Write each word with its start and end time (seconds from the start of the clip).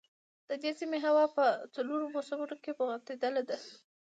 د 0.49 0.51
دې 0.63 0.71
سيمې 0.79 0.99
هوا 1.05 1.25
په 1.35 1.45
څلورو 1.75 2.05
موسمونو 2.15 2.55
کې 2.63 2.71
معتدله 2.79 3.41
ده. 3.49 3.57